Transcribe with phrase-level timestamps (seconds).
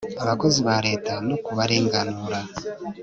[0.23, 2.39] abakozi ba leta no kubarenganura